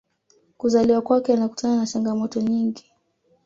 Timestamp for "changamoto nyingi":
1.87-2.91